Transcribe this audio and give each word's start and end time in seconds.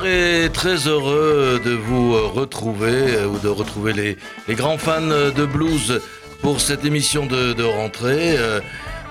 Très 0.00 0.86
heureux 0.86 1.60
de 1.62 1.72
vous 1.72 2.14
retrouver 2.30 3.16
euh, 3.16 3.26
ou 3.26 3.38
de 3.38 3.48
retrouver 3.48 3.92
les, 3.92 4.54
grands 4.54 4.78
fans 4.78 5.00
de 5.00 5.44
blues 5.44 6.00
pour 6.40 6.60
cette 6.60 6.86
émission 6.86 7.26
de, 7.26 7.62
rentrée, 7.62 8.38
euh, 8.38 8.60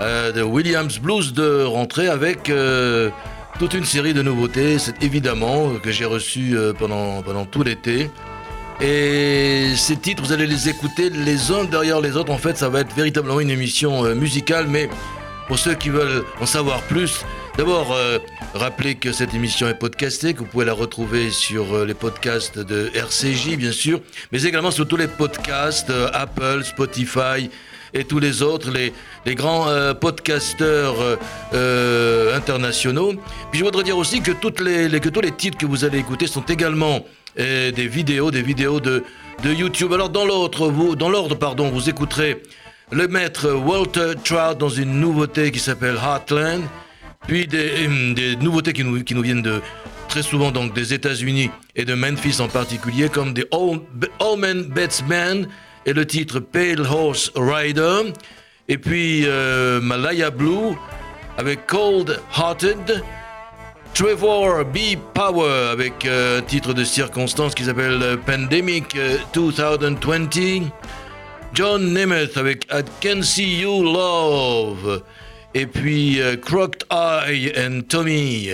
euh, 0.01 0.31
de 0.31 0.41
Williams 0.41 0.97
Blues 0.97 1.33
de 1.33 1.63
rentrée 1.63 2.07
avec 2.07 2.51
toute 3.59 3.73
une 3.75 3.85
série 3.85 4.15
de 4.15 4.23
nouveautés, 4.23 4.79
c'est 4.79 5.03
évidemment 5.03 5.73
que 5.75 5.91
j'ai 5.91 6.05
euh, 6.05 6.73
pendant, 6.73 7.21
pendant 7.21 7.45
tout 7.45 7.61
l'été. 7.61 8.09
Et 8.81 9.73
ces 9.75 9.97
titres, 9.97 10.23
vous 10.23 10.31
allez 10.31 10.47
les 10.47 10.69
écouter 10.69 11.11
les 11.11 11.51
uns 11.51 11.65
derrière 11.65 12.01
les 12.01 12.15
autres. 12.15 12.31
En 12.31 12.37
fait, 12.37 12.57
ça 12.57 12.69
va 12.69 12.79
être 12.79 12.95
véritablement 12.95 13.41
une 13.41 13.51
émission 13.51 14.15
musicale, 14.15 14.65
mais 14.67 14.89
pour 15.47 15.59
ceux 15.59 15.75
qui 15.75 15.89
veulent 15.89 16.23
en 16.39 16.45
savoir 16.47 16.81
plus, 16.83 17.25
d'abord, 17.59 17.91
euh, 17.91 18.19
rappelez 18.53 18.95
que 18.95 19.11
cette 19.11 19.33
émission 19.33 19.67
est 19.67 19.73
podcastée, 19.73 20.33
que 20.33 20.39
vous 20.39 20.45
pouvez 20.45 20.63
la 20.63 20.71
retrouver 20.71 21.29
sur 21.29 21.75
euh, 21.75 21.85
les 21.85 21.93
podcasts 21.93 22.57
de 22.57 22.89
RCJ, 22.93 23.57
bien 23.57 23.73
sûr, 23.73 23.99
mais 24.31 24.43
également 24.43 24.71
sur 24.71 24.87
tous 24.87 24.95
les 24.95 25.09
podcasts, 25.09 25.89
euh, 25.89 26.07
Apple, 26.13 26.63
Spotify 26.63 27.49
et 27.93 28.05
tous 28.05 28.19
les 28.19 28.41
autres, 28.43 28.71
les, 28.71 28.93
grands 29.35 29.67
podcasteurs 29.99 30.95
internationaux. 32.33 33.13
Puis 33.51 33.59
je 33.59 33.65
voudrais 33.65 33.83
dire 33.83 33.97
aussi 33.97 34.21
que, 34.21 34.31
tous 34.31 34.63
les 34.63 35.31
titres 35.31 35.57
que 35.57 35.65
vous 35.65 35.83
allez 35.83 35.97
écouter 35.97 36.27
sont 36.27 36.45
également 36.45 37.03
des 37.35 37.87
vidéos, 37.87 38.31
des 38.31 38.43
vidéos 38.43 38.79
de, 38.79 39.03
de 39.43 39.53
YouTube. 39.53 39.91
Alors 39.91 40.09
dans 40.09 40.25
dans 40.95 41.09
l'ordre, 41.09 41.35
pardon, 41.35 41.69
vous 41.69 41.89
écouterez 41.89 42.41
le 42.91 43.07
maître 43.07 43.51
Walter 43.51 44.13
Trout 44.23 44.57
dans 44.57 44.69
une 44.69 44.99
nouveauté 44.99 45.51
qui 45.51 45.59
s'appelle 45.59 45.95
Heartland, 45.95 46.63
puis 47.27 47.47
des, 47.47 47.85
hum, 47.87 48.13
des 48.13 48.35
nouveautés 48.37 48.73
qui 48.73 48.83
nous, 48.83 49.03
qui 49.03 49.15
nous 49.15 49.21
viennent 49.21 49.41
de 49.41 49.61
très 50.07 50.23
souvent 50.23 50.51
donc 50.51 50.73
des 50.73 50.93
États-Unis 50.93 51.51
et 51.75 51.85
de 51.85 51.93
Memphis 51.93 52.41
en 52.41 52.47
particulier, 52.47 53.09
comme 53.09 53.33
des 53.33 53.45
All- 53.51 53.81
Allman 54.19 54.63
Batsman 54.63 55.47
et 55.85 55.93
le 55.93 56.05
titre 56.05 56.39
Pale 56.39 56.81
Horse 56.81 57.31
Rider, 57.35 58.13
et 58.67 58.77
puis 58.77 59.23
euh, 59.25 59.79
Malaya 59.81 60.29
Blue 60.31 60.75
avec 61.37 61.65
Cold 61.67 62.19
Hearted. 62.37 63.03
Trevor 63.95 64.63
B. 64.65 64.77
Power 65.15 65.69
avec 65.71 66.05
euh, 66.05 66.41
titre 66.41 66.73
de 66.73 66.83
circonstance 66.83 67.55
qui 67.55 67.63
s'appelle 67.65 67.99
euh, 68.01 68.17
Pandemic 68.17 68.95
euh, 68.95 69.17
2020. 69.33 70.69
John 71.53 71.91
Nemeth 71.93 72.37
avec 72.37 72.65
I 72.71 72.83
Can 73.01 73.23
See 73.23 73.61
You 73.61 73.83
Love. 73.83 75.01
Et 75.53 75.65
puis 75.65 76.21
euh, 76.21 76.35
Crooked 76.37 76.83
Eye 76.91 77.51
and 77.57 77.81
Tommy 77.87 78.49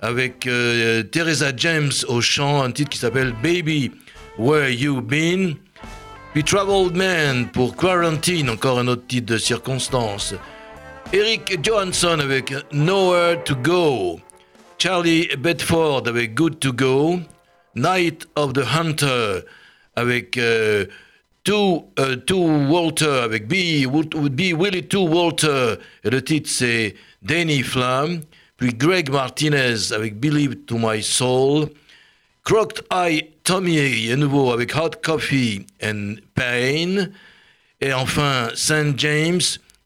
avec 0.00 0.46
euh, 0.46 1.02
Teresa 1.04 1.52
James 1.56 1.92
au 2.08 2.20
chant, 2.20 2.62
un 2.62 2.72
titre 2.72 2.90
qui 2.90 2.98
s'appelle 2.98 3.34
Baby 3.42 3.92
Where 4.38 4.70
You 4.70 5.00
Been. 5.00 5.56
Puis 6.32 6.44
Traveled 6.44 6.96
Man 6.96 7.48
pour 7.48 7.76
Quarantine, 7.76 8.50
encore 8.50 8.78
un 8.78 8.86
autre 8.88 9.06
titre 9.06 9.32
de 9.32 9.38
circonstance. 9.38 10.34
Eric 11.12 11.58
Johansson 11.64 12.20
avec 12.20 12.54
Nowhere 12.72 13.42
to 13.44 13.56
Go. 13.56 14.20
Charlie 14.78 15.28
Bedford 15.36 16.04
avec 16.06 16.34
Good 16.34 16.60
to 16.60 16.72
Go. 16.72 17.20
Night 17.74 18.26
of 18.36 18.52
the 18.52 18.64
Hunter 18.64 19.40
avec 19.96 20.36
euh, 20.38 20.86
Two, 21.44 21.90
euh, 21.98 22.16
Two 22.16 22.68
Walter 22.68 23.20
avec 23.24 23.48
B, 23.48 23.86
B 23.86 24.40
Willie 24.58 24.84
Two 24.84 25.08
Walter. 25.08 25.74
Et 26.04 26.10
le 26.10 26.22
titre 26.22 26.48
c'est 26.50 26.94
Danny 27.22 27.62
Flam. 27.62 28.20
Puis 28.56 28.74
Greg 28.74 29.10
Martinez 29.10 29.92
avec 29.92 30.20
Believe 30.20 30.56
to 30.66 30.76
My 30.78 31.02
Soul. 31.02 31.68
Crooked 32.44 32.84
Eye 32.90 33.30
Tommy 33.44 34.10
à 34.12 34.16
nouveau 34.16 34.52
avec 34.52 34.74
Hot 34.76 34.90
Coffee 35.02 35.66
and 35.82 36.16
Pain. 36.34 37.08
Et 37.80 37.92
enfin, 37.92 38.50
St. 38.54 38.98
James, 38.98 39.40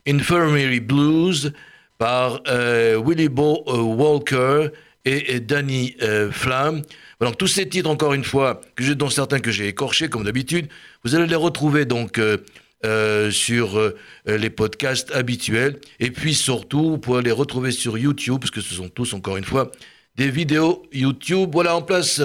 Infirmary 0.06 0.81
Blues 0.81 1.53
par 1.98 2.41
euh, 2.48 3.00
Willie 3.04 3.28
Bo 3.28 3.65
euh, 3.69 3.81
Walker 3.81 4.69
et, 5.04 5.41
Danny 5.41 5.94
euh, 6.03 6.31
Flam. 6.32 6.82
Donc 7.21 7.38
tous 7.38 7.47
ces 7.47 7.69
titres, 7.69 7.88
encore 7.88 8.15
une 8.15 8.25
fois, 8.25 8.60
dont 8.97 9.10
certains 9.10 9.38
que 9.38 9.50
j'ai 9.50 9.69
écorchés, 9.69 10.09
comme 10.09 10.25
d'habitude, 10.25 10.69
vous 11.04 11.15
allez 11.15 11.26
les 11.26 11.37
retrouver 11.37 11.84
donc 11.84 12.19
euh, 12.19 12.38
euh, 12.84 13.31
sur 13.31 13.78
euh, 13.78 13.94
les 14.26 14.50
podcasts 14.50 15.15
habituels. 15.15 15.78
Et 16.00 16.10
puis 16.10 16.34
surtout, 16.34 16.91
vous 16.91 16.98
pourrez 16.98 17.22
les 17.22 17.32
retrouver 17.32 17.70
sur 17.70 17.98
YouTube, 17.98 18.41
parce 18.41 18.50
que 18.50 18.60
ce 18.60 18.75
sont 18.75 18.88
tous, 18.88 19.12
encore 19.12 19.37
une 19.37 19.44
fois, 19.44 19.70
des 20.16 20.31
vidéos 20.31 20.82
YouTube. 20.92 21.50
Voilà, 21.53 21.76
en 21.76 21.82
place 21.82 22.22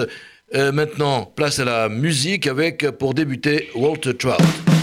maintenant, 0.52 1.26
place 1.26 1.60
à 1.60 1.64
la 1.64 1.88
musique 1.88 2.48
avec, 2.48 2.90
pour 2.98 3.14
débuter, 3.14 3.70
Walter 3.76 4.14
Trout. 4.14 4.79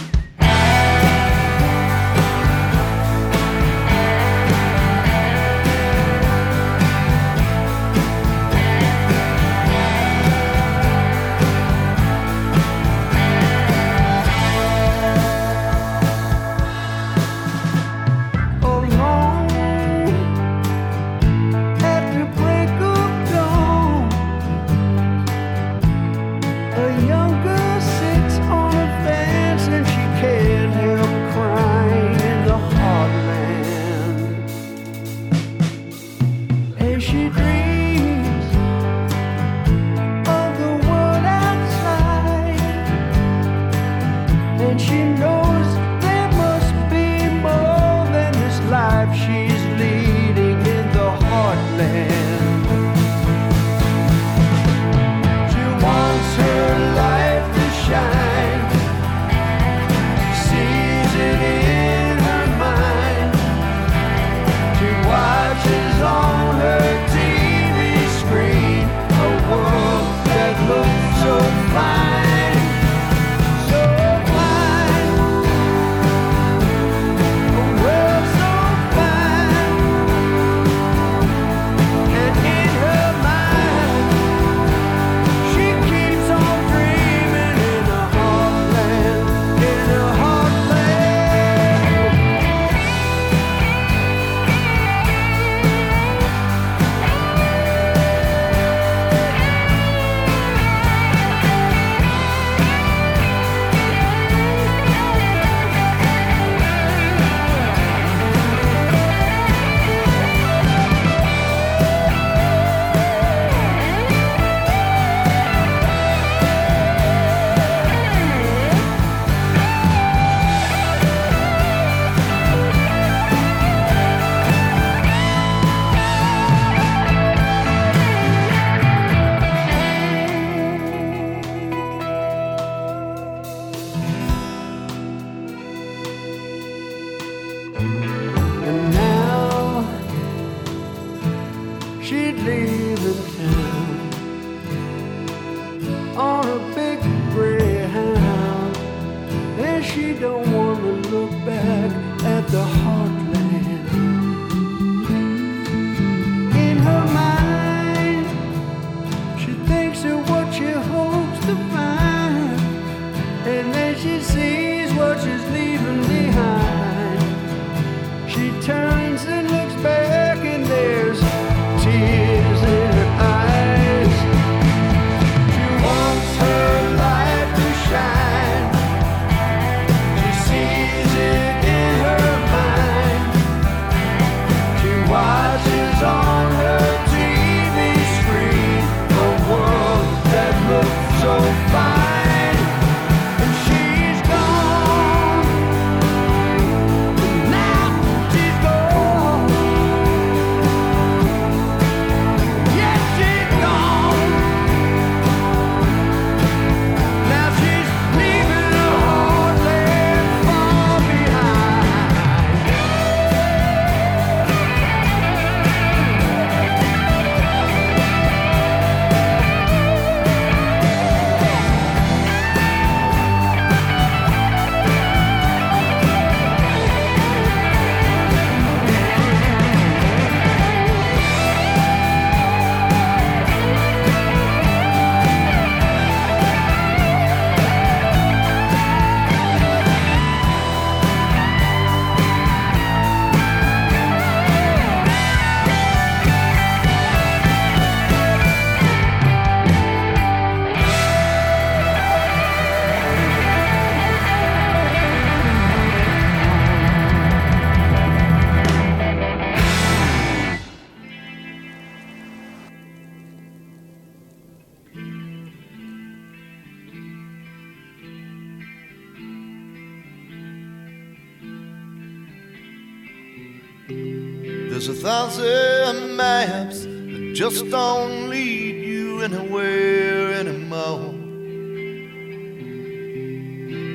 don't 277.69 278.29
lead 278.29 278.85
you 278.85 279.21
anywhere 279.21 280.33
anymore. 280.33 281.13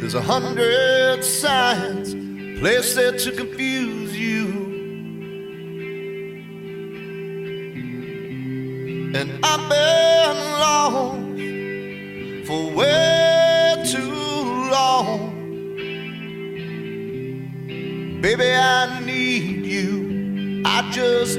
There's 0.01 0.15
a 0.15 0.21
hundred 0.21 1.25
signs 1.25 2.15
placed 2.61 2.97
there 2.97 3.17
to 3.17 3.33
confuse 3.33 4.19
you. 4.19 4.47
And 9.15 9.31
I've 9.45 9.69
been 9.69 10.39
lost 10.59 12.47
for 12.47 12.75
way 12.75 13.85
too 13.87 14.71
long. 14.71 15.33
Baby, 18.21 18.53
I 18.55 19.01
need 19.05 19.67
you. 19.67 20.63
I 20.65 20.91
just 20.91 21.39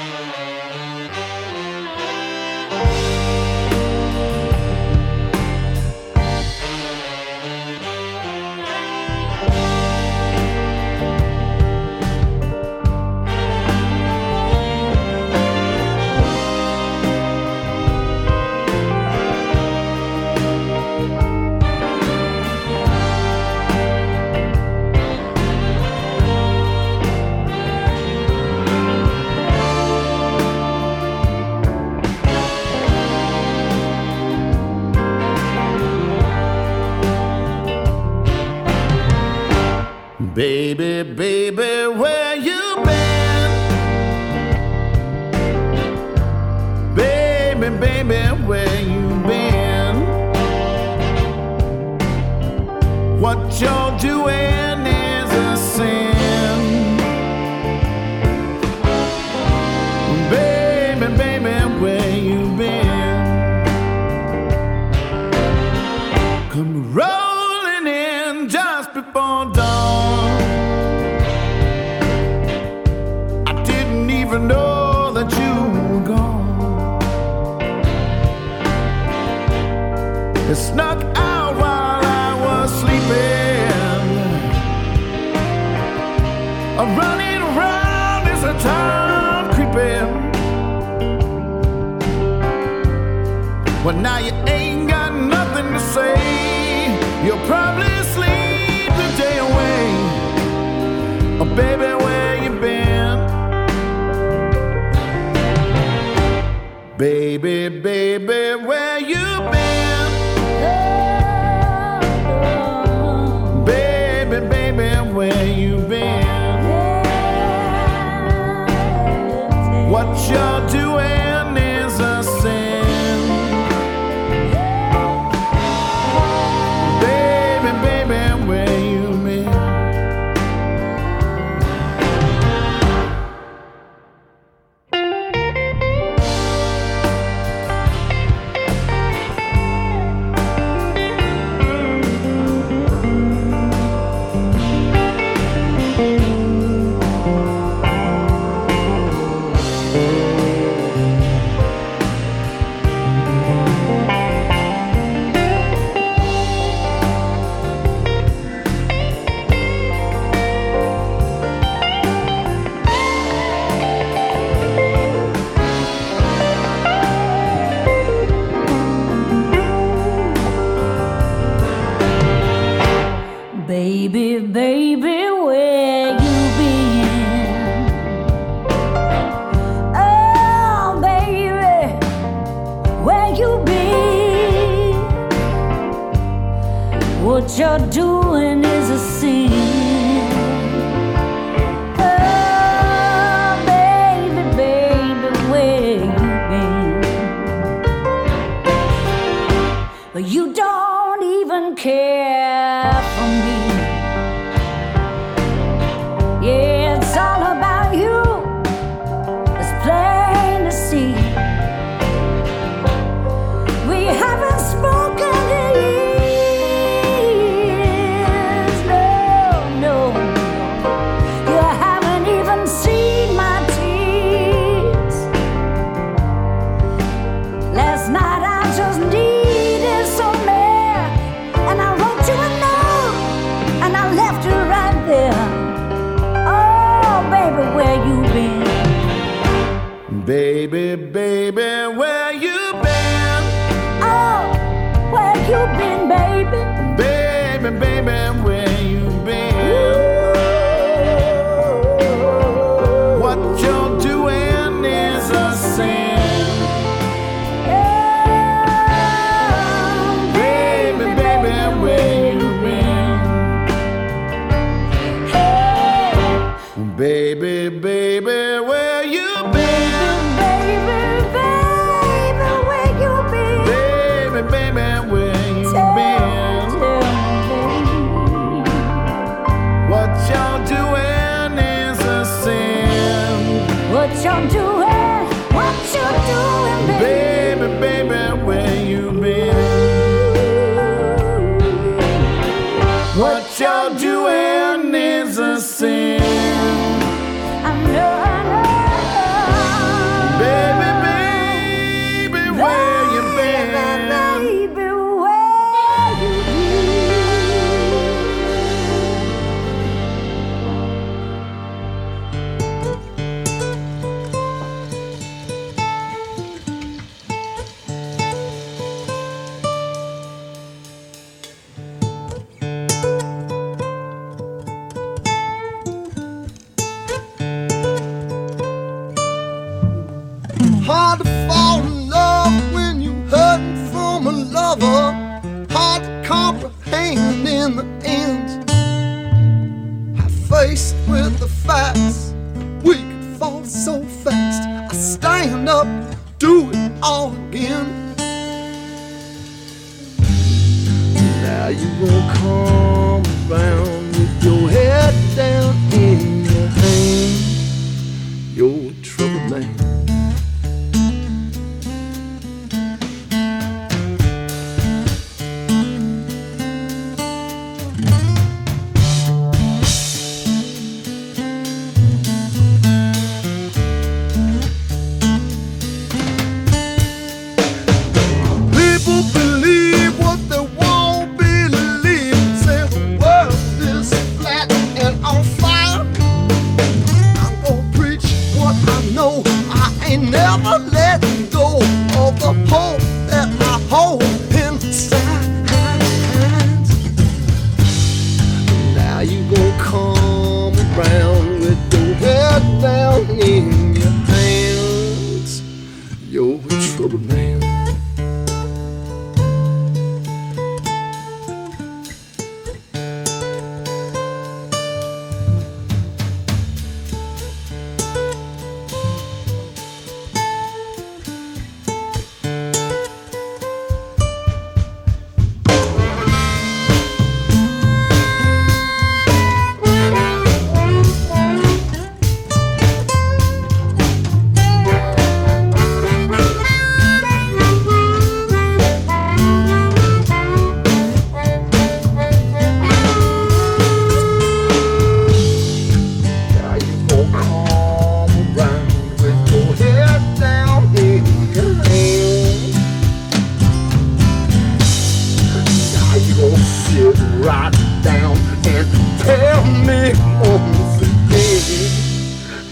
me 459.85 460.13
once 460.41 461.01
again. 461.01 461.91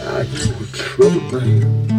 Are 0.08 0.24
you 0.24 0.54
a 0.54 0.68
trouble 0.74 1.40
man? 1.40 1.99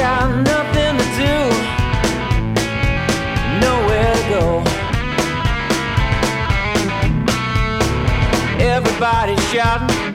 got 0.00 0.34
nothing 0.34 0.96
to 0.96 1.06
do, 1.20 1.36
nowhere 3.60 4.14
to 4.16 4.22
go. 4.32 4.44
Everybody's 8.64 9.44
shouting, 9.50 10.14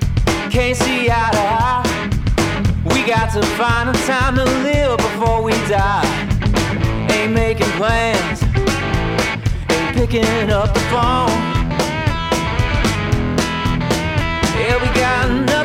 can't 0.49 0.75
see 0.75 1.11
eye. 1.11 1.83
We 2.85 3.03
got 3.03 3.31
to 3.33 3.43
find 3.59 3.95
time 4.07 4.35
to 4.37 4.45
live 4.65 4.97
before 4.97 5.43
we 5.43 5.51
die. 5.69 6.03
Ain't 7.11 7.33
making 7.33 7.69
plans, 7.77 8.41
ain't 9.69 9.95
picking 9.95 10.49
up 10.49 10.73
the 10.73 10.79
phone. 10.93 11.29
Yeah, 14.57 14.81
we 14.81 14.87
got 14.99 15.29
nothing. 15.29 15.64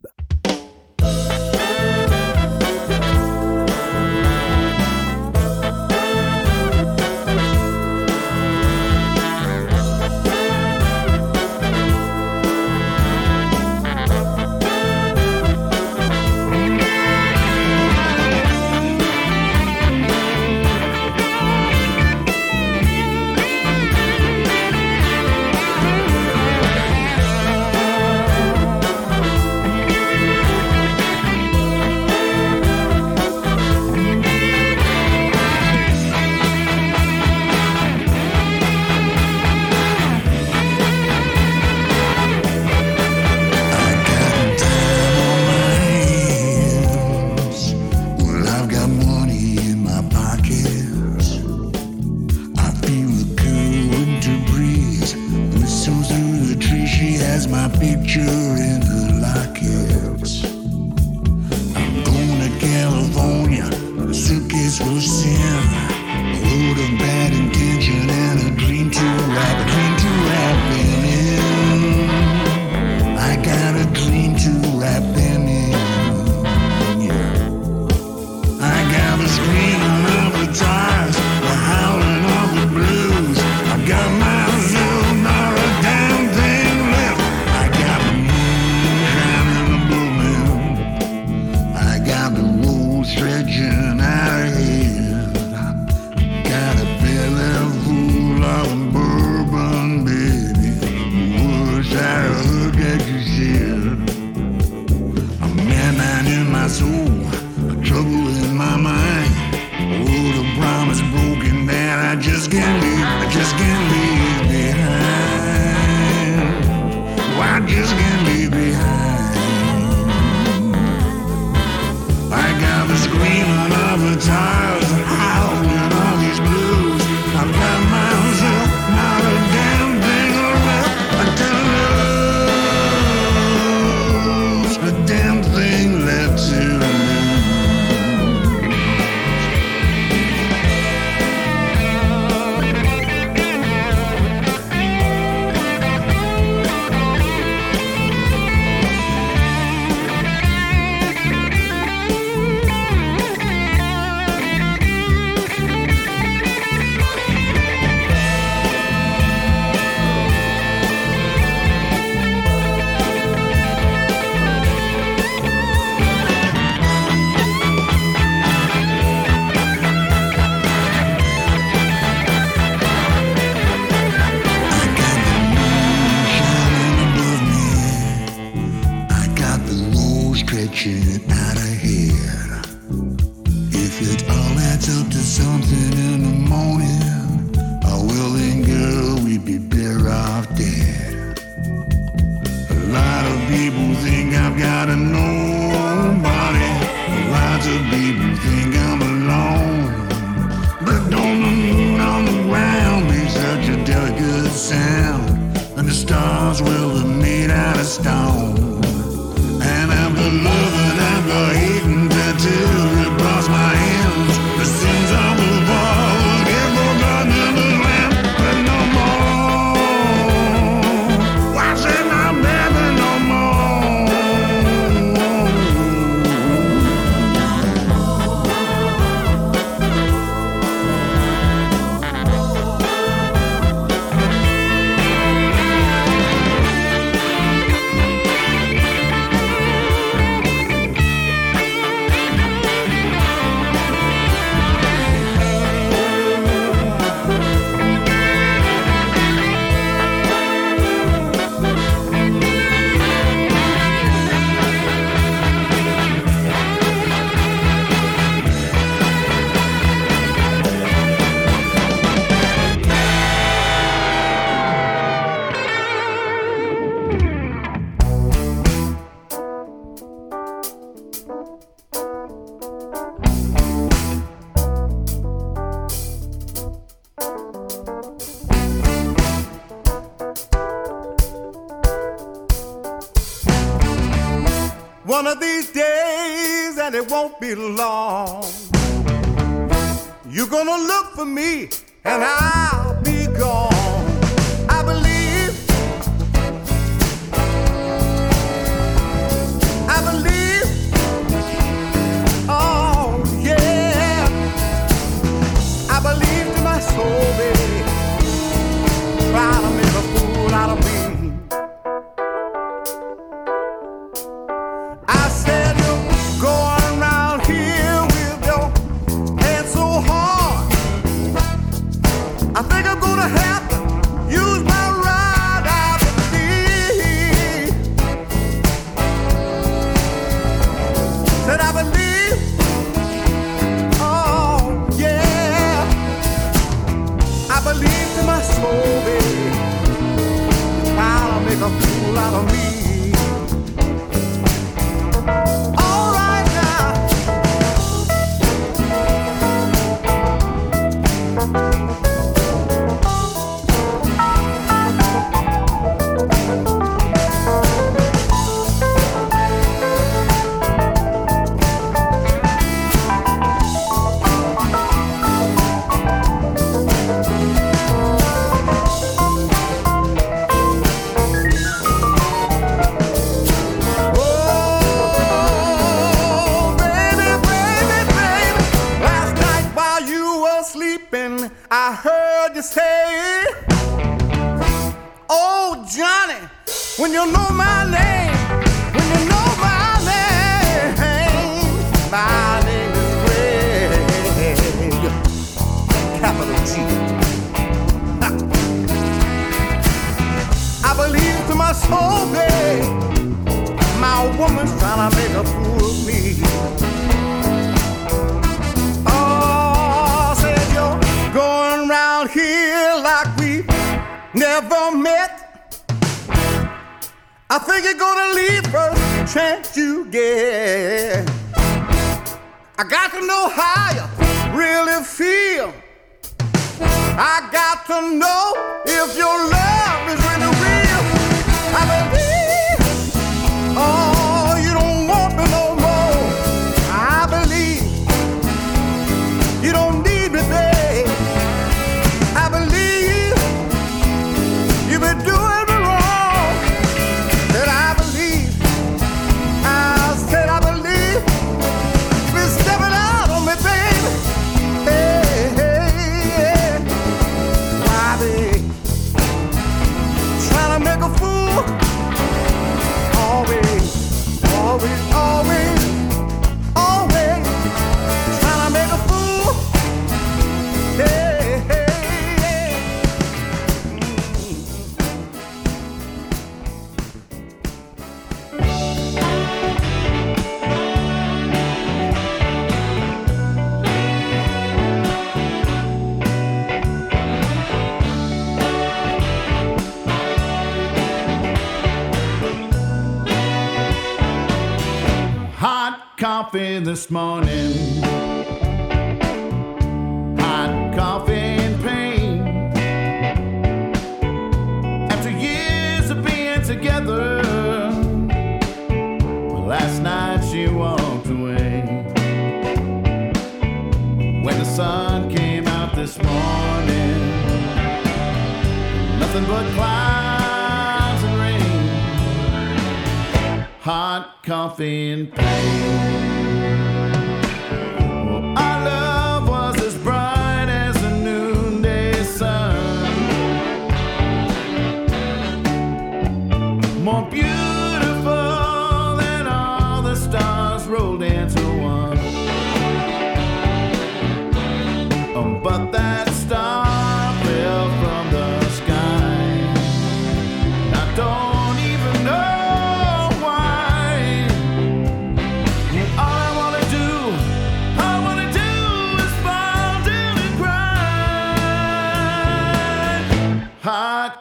This 496.91 497.09
morning. 497.09 498.10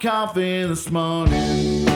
Coffee 0.01 0.63
this 0.67 0.91
morning. 0.91 1.90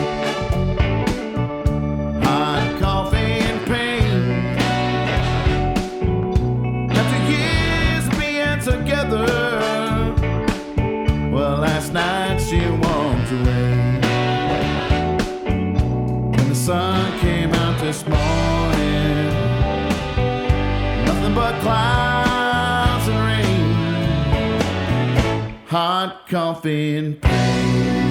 Hot 26.35 26.55
coffee 26.55 26.97
and 26.97 27.21
pain. 27.21 28.04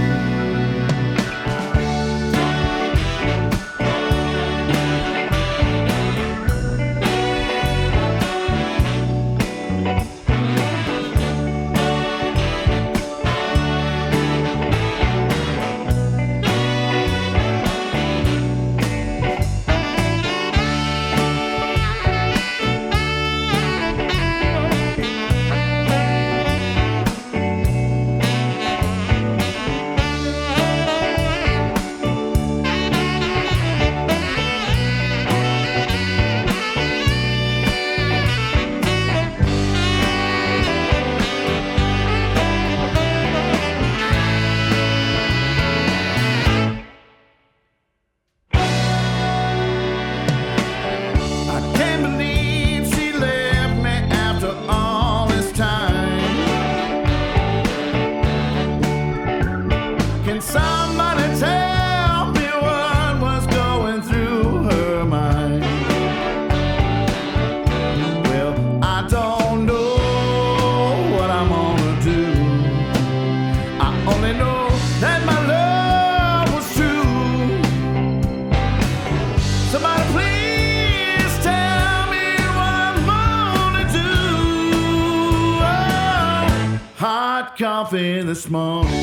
Coffee 88.49 89.02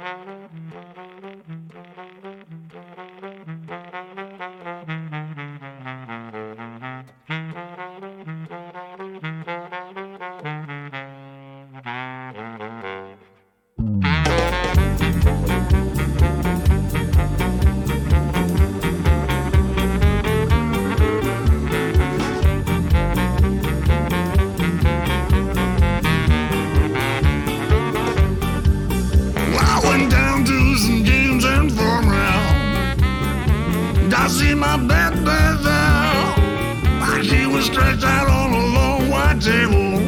Stretched 37.61 38.03
out 38.03 38.27
on 38.27 38.53
a 38.53 38.65
long 38.77 39.09
white 39.09 39.39
table. 39.41 39.99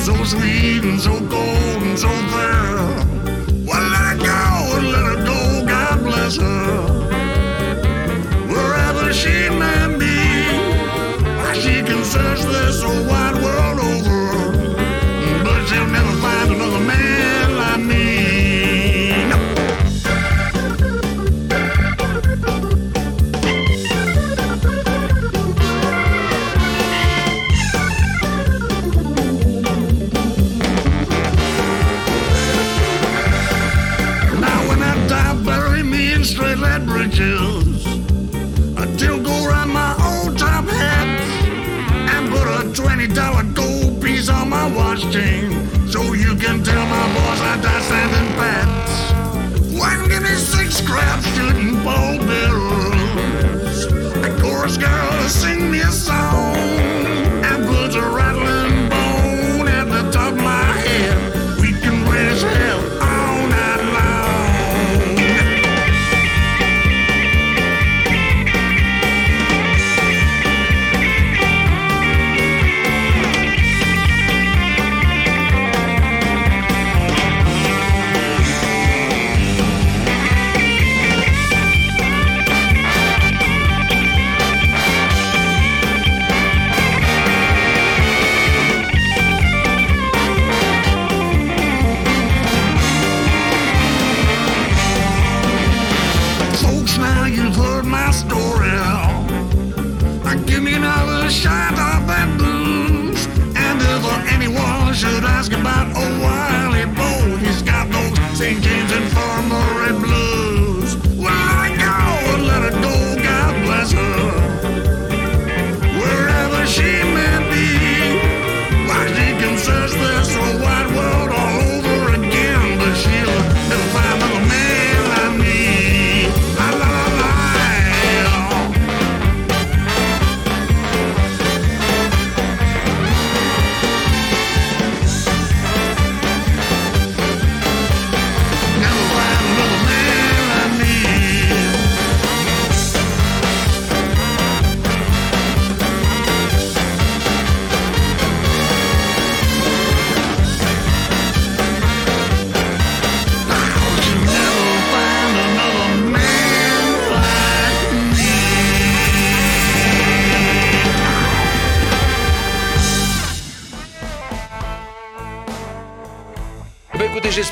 So 0.00 0.14
sweet 0.24 0.84
and 0.84 1.00
so 1.00 1.18
cold 1.28 1.82
and 1.82 1.98
so 1.98 2.08
fair. 2.08 2.79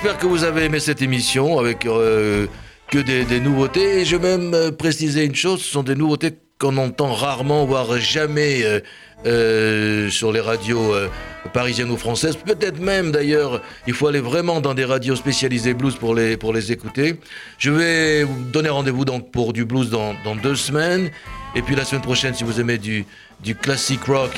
J'espère 0.09 0.23
que 0.23 0.27
vous 0.27 0.45
avez 0.45 0.65
aimé 0.65 0.81
cette 0.81 1.03
émission 1.03 1.59
avec 1.59 1.85
euh, 1.85 2.47
que 2.91 2.97
des, 2.97 3.41
nouveautés. 3.41 4.01
Et 4.01 4.05
je 4.07 4.17
vais 4.17 4.39
même 4.39 4.55
euh, 4.55 4.71
préciser 4.71 5.27
une 5.27 5.35
chose, 5.35 5.61
ce 5.61 5.71
sont 5.71 5.83
des 5.83 5.95
nouveautés 5.95 6.33
qu'on 6.59 6.79
entend 6.79 7.13
rarement, 7.13 7.67
voire 7.67 7.99
jamais 7.99 8.63
euh, 9.27 10.09
sur 10.09 10.33
les 10.33 10.41
radios 10.41 10.95
parisiennes 11.53 11.91
ou 11.91 11.99
françaises. 11.99 12.37
Peut-être 12.37 12.81
même 12.81 13.13
d'ailleurs, 13.13 13.61
il 13.87 13.93
faut 13.93 14.07
aller 14.07 14.21
vraiment 14.21 14.63
dans 14.63 14.73
des 14.73 14.87
radios 14.87 15.15
spécialisées 15.15 15.75
blues 15.75 15.97
pour 15.97 16.15
les, 16.15 16.39
pour 16.39 16.55
les 16.55 16.73
écouter. 16.73 17.17
Je 17.59 17.71
vais 17.71 18.25
vous 18.25 18.45
donner 18.51 18.71
rendez-vous 18.71 19.05
donc 19.05 19.31
pour 19.31 19.53
du 19.53 19.67
blues 19.67 19.91
dans, 19.91 20.15
dans 20.25 20.37
deux 20.37 20.57
semaines. 20.57 21.11
Et 21.55 21.61
puis 21.61 21.77
la 21.77 21.85
semaine 21.85 22.03
prochaine, 22.03 22.33
si 22.33 22.45
vous 22.45 22.61
aimez 22.61 22.79
du, 22.79 23.05
du 23.43 23.55
classic 23.55 24.03
rock, 24.05 24.31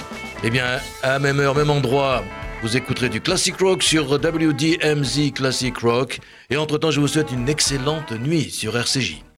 eh 0.43 0.51
bien, 0.51 0.65
à 1.05 1.21
même 1.21 1.39
heure, 1.39 1.55
même 1.55 1.71
endroit, 1.71 2.25
vous 2.63 2.77
écouterez 2.77 3.09
du 3.09 3.21
classic 3.21 3.57
rock 3.59 3.83
sur 3.83 4.13
WDMZ 4.13 5.33
Classic 5.33 5.77
Rock. 5.79 6.21
Et 6.51 6.57
entre-temps, 6.57 6.91
je 6.91 7.01
vous 7.01 7.09
souhaite 7.09 7.33
une 7.33 7.49
excellente 7.49 8.13
nuit 8.13 8.51
sur 8.51 8.77
RCJ. 8.77 9.23